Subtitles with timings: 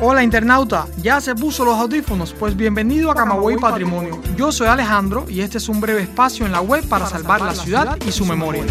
[0.00, 2.32] Hola internauta, ¿ya se puso los audífonos?
[2.32, 4.20] Pues bienvenido a Camagüey Patrimonio.
[4.36, 7.52] Yo soy Alejandro y este es un breve espacio en la web para salvar la
[7.52, 8.62] ciudad y su memoria.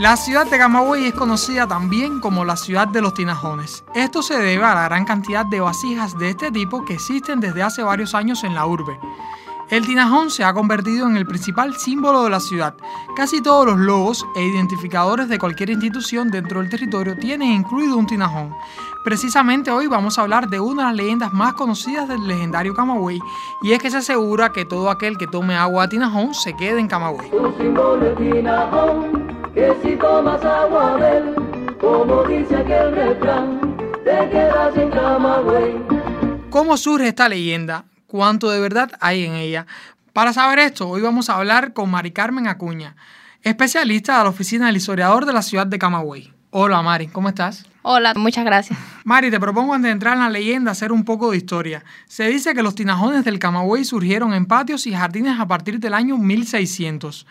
[0.00, 3.84] La ciudad de Camagüey es conocida también como la ciudad de los tinajones.
[3.94, 7.62] Esto se debe a la gran cantidad de vasijas de este tipo que existen desde
[7.62, 8.98] hace varios años en la urbe.
[9.70, 12.74] El tinajón se ha convertido en el principal símbolo de la ciudad.
[13.14, 18.06] Casi todos los logos e identificadores de cualquier institución dentro del territorio tienen incluido un
[18.06, 18.54] tinajón.
[19.04, 23.20] Precisamente hoy vamos a hablar de una de las leyendas más conocidas del legendario Camagüey
[23.62, 26.80] y es que se asegura que todo aquel que tome agua de tinajón se quede
[26.80, 27.30] en Camagüey
[29.54, 31.34] que si tomas agua de él,
[31.80, 35.74] como dice aquel refrán, te quedas en Camagüey.
[36.50, 37.84] ¿Cómo surge esta leyenda?
[38.10, 39.68] ¿Cuánto de verdad hay en ella?
[40.12, 42.96] Para saber esto, hoy vamos a hablar con Mari Carmen Acuña,
[43.42, 46.32] especialista de la oficina del historiador de la ciudad de Camagüey.
[46.50, 47.66] Hola Mari, ¿cómo estás?
[47.82, 48.76] Hola, muchas gracias.
[49.04, 51.84] Mari, te propongo antes de entrar en la leyenda hacer un poco de historia.
[52.08, 55.94] Se dice que los tinajones del Camagüey surgieron en patios y jardines a partir del
[55.94, 57.28] año 1600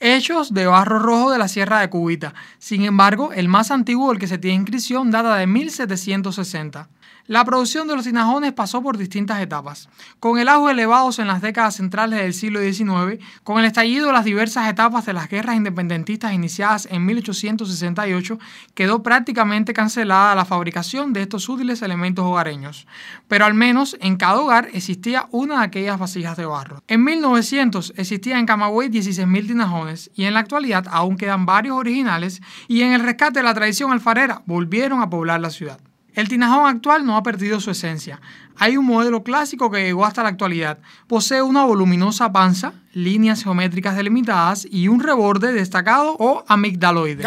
[0.00, 2.34] hechos de barro rojo de la Sierra de Cubita.
[2.58, 6.88] Sin embargo, el más antiguo del que se tiene inscripción data de 1760.
[7.28, 9.88] La producción de los tinajones pasó por distintas etapas.
[10.18, 14.12] Con el auge elevados en las décadas centrales del siglo XIX, con el estallido de
[14.12, 18.40] las diversas etapas de las guerras independentistas iniciadas en 1868,
[18.74, 22.88] quedó prácticamente cancelada la fabricación de estos útiles elementos hogareños.
[23.28, 26.82] Pero al menos en cada hogar existía una de aquellas vasijas de barro.
[26.88, 32.42] En 1900 existían en Camagüey 16.000 tinajones y en la actualidad aún quedan varios originales
[32.66, 35.78] y en el rescate de la tradición alfarera volvieron a poblar la ciudad.
[36.14, 38.20] El tinajón actual no ha perdido su esencia.
[38.58, 40.78] Hay un modelo clásico que llegó hasta la actualidad.
[41.06, 47.22] Posee una voluminosa panza, líneas geométricas delimitadas y un reborde destacado o amigdaloide.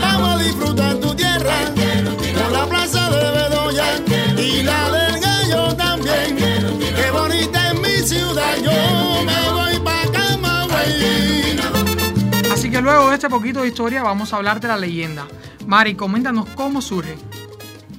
[0.00, 1.52] vamos a disfrutar tu tierra,
[2.50, 3.96] la plaza de Bedoya
[4.38, 6.36] y la del gallo también.
[6.36, 11.60] Qué bonita es mi ciudad, yo me voy para Camagüey.
[12.50, 15.26] Así que luego de este poquito de historia vamos a hablar de la leyenda.
[15.66, 17.16] Mari, coméntanos cómo surge.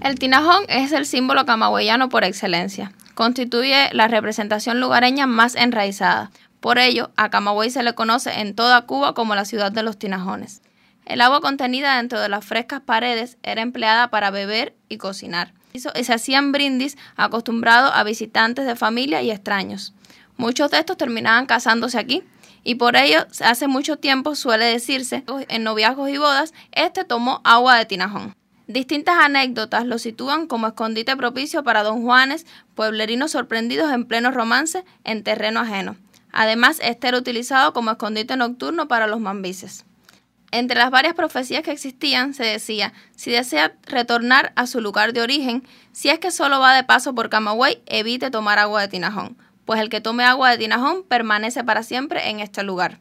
[0.01, 2.91] El tinajón es el símbolo camagüeyano por excelencia.
[3.13, 6.31] Constituye la representación lugareña más enraizada.
[6.59, 9.97] Por ello, a Camagüey se le conoce en toda Cuba como la ciudad de los
[9.97, 10.61] tinajones.
[11.05, 15.53] El agua contenida dentro de las frescas paredes era empleada para beber y cocinar.
[15.73, 19.93] Se hacían brindis acostumbrados a visitantes de familia y extraños.
[20.38, 22.23] Muchos de estos terminaban casándose aquí,
[22.63, 27.77] y por ello hace mucho tiempo suele decirse en noviazgos y bodas, este tomó agua
[27.77, 28.35] de tinajón.
[28.67, 32.45] Distintas anécdotas lo sitúan como escondite propicio para don Juanes,
[32.75, 35.97] pueblerinos sorprendidos en pleno romance en terreno ajeno.
[36.31, 39.83] Además, este era utilizado como escondite nocturno para los mambises.
[40.51, 45.22] Entre las varias profecías que existían, se decía, si desea retornar a su lugar de
[45.22, 49.38] origen, si es que solo va de paso por Camagüey, evite tomar agua de tinajón,
[49.66, 52.99] pues el que tome agua de tinajón permanece para siempre en este lugar.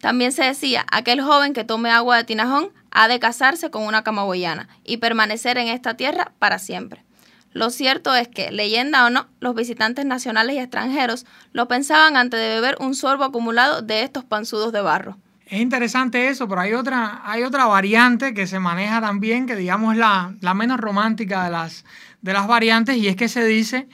[0.00, 4.02] También se decía, aquel joven que tome agua de tinajón ha de casarse con una
[4.02, 7.04] camagüeyana y permanecer en esta tierra para siempre.
[7.52, 12.40] Lo cierto es que, leyenda o no, los visitantes nacionales y extranjeros lo pensaban antes
[12.40, 15.18] de beber un sorbo acumulado de estos panzudos de barro.
[15.46, 19.96] Es interesante eso, pero hay otra, hay otra variante que se maneja también, que digamos
[19.96, 21.84] la, la menos romántica de las,
[22.22, 23.88] de las variantes, y es que se dice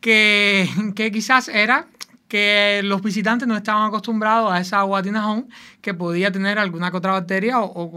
[0.00, 1.86] que, que quizás era
[2.28, 5.48] que los visitantes no estaban acostumbrados a esa agua tinajón
[5.80, 7.90] que podía tener alguna otra bacteria o,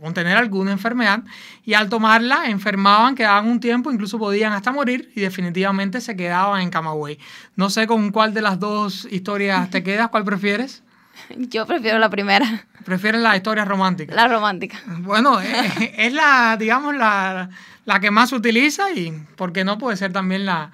[0.00, 1.24] contener alguna enfermedad
[1.64, 6.62] y al tomarla enfermaban, quedaban un tiempo, incluso podían hasta morir y definitivamente se quedaban
[6.62, 7.18] en Camagüey.
[7.56, 10.84] No sé con cuál de las dos historias te quedas, ¿cuál prefieres?
[11.36, 12.64] Yo prefiero la primera.
[12.84, 14.14] ¿Prefieres la historia romántica?
[14.14, 14.80] La romántica.
[14.86, 17.50] Bueno, es, la, digamos, la,
[17.84, 19.78] la que más se utiliza y, ¿por qué no?
[19.78, 20.72] Puede ser también la,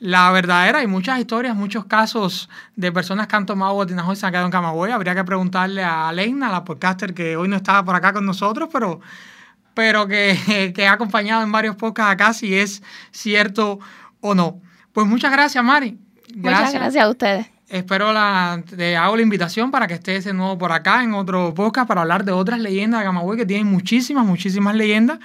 [0.00, 0.78] la verdadera.
[0.78, 4.46] Hay muchas historias, muchos casos de personas que han tomado botinajo y se han quedado
[4.46, 4.92] en Camagüey.
[4.92, 8.68] Habría que preguntarle a Leina, la podcaster que hoy no estaba por acá con nosotros,
[8.72, 9.00] pero,
[9.74, 13.78] pero que, que ha acompañado en varios podcasts acá, si es cierto
[14.20, 14.60] o no.
[14.92, 15.98] Pues muchas gracias, Mari.
[16.28, 16.66] Gracias.
[16.66, 17.46] Muchas gracias a ustedes.
[17.68, 21.52] Espero la, te hago la invitación para que estés de nuevo por acá en otro
[21.52, 25.18] podcast para hablar de otras leyendas de Camagüey que tienen muchísimas, muchísimas leyendas.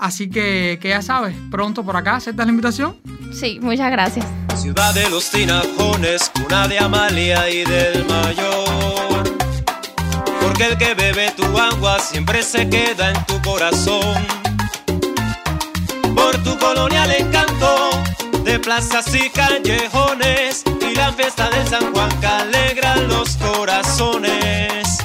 [0.00, 2.96] Así que, que ya sabes, pronto por acá, ¿aceptas la invitación?
[3.34, 4.24] Sí, muchas gracias.
[4.56, 9.24] Ciudad de los tinajones, cuna de Amalia y del Mayor.
[10.40, 14.26] Porque el que bebe tu agua siempre se queda en tu corazón.
[16.14, 17.90] Por tu colonial encanto
[18.42, 24.98] de plazas y callejones y la fiesta del San Juan que alegra los corazones.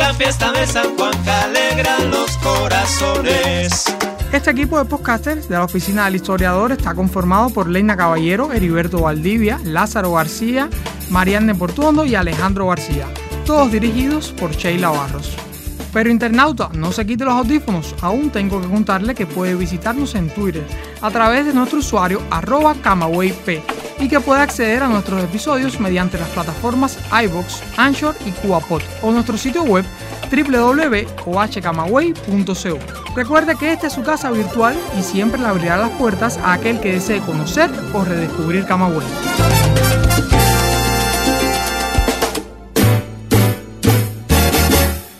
[0.00, 2.89] la fiesta de San Juan que alegra los corazones.
[4.40, 9.02] Este equipo de podcasters de la Oficina del Historiador está conformado por Leina Caballero, Heriberto
[9.02, 10.70] Valdivia, Lázaro García,
[11.10, 13.06] Marianne Portuondo y Alejandro García,
[13.44, 15.36] todos dirigidos por Sheila Barros.
[15.92, 20.30] Pero internauta, no se quite los audífonos, aún tengo que contarle que puede visitarnos en
[20.30, 20.66] Twitter
[21.02, 23.62] a través de nuestro usuario arroba camawayp
[23.98, 29.12] y que puede acceder a nuestros episodios mediante las plataformas iBox, Anchor y CubaPod o
[29.12, 29.84] nuestro sitio web
[30.30, 32.78] www.ohcamagüey.co.
[33.16, 36.80] Recuerde que esta es su casa virtual y siempre le abrirá las puertas a aquel
[36.80, 39.06] que desee conocer o redescubrir Camagüey.